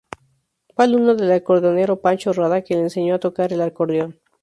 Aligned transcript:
Fue 0.73 0.85
alumno 0.85 1.13
del 1.13 1.31
acordeonero 1.31 1.97
Pacho 2.01 2.33
Rada, 2.33 2.63
quien 2.63 2.79
le 2.79 2.85
enseñó 2.85 3.13
a 3.13 3.19
tocar 3.19 3.53
el 3.53 3.61
acordeón. 3.61 4.17